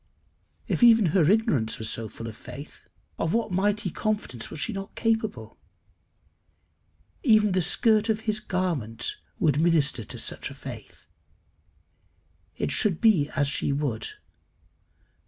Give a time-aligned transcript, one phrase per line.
[0.67, 2.87] If even her ignorance was so full of faith,
[3.19, 5.59] of what mighty confidence was she not capable!
[7.21, 11.05] Even the skirt of his garment would minister to such a faith.
[12.57, 14.07] It should be as she would.